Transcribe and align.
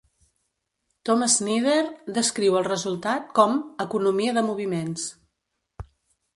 Tom 1.09 1.25
Snyder 1.33 1.83
descriu 2.17 2.57
el 2.61 2.67
resultat 2.69 3.29
com 3.41 3.55
"economia 3.87 4.35
de 4.41 4.47
moviments". 4.51 5.09